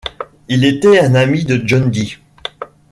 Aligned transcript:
Il 0.47 0.65
était 0.65 0.97
un 0.97 1.13
ami 1.13 1.45
de 1.45 1.61
John 1.63 1.91
Dee. 1.91 2.17